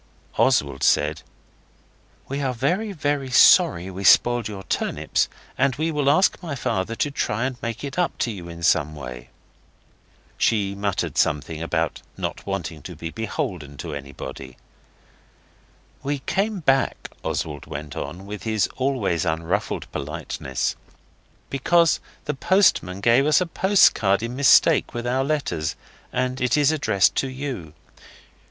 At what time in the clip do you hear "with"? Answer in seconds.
18.25-18.41, 24.95-25.05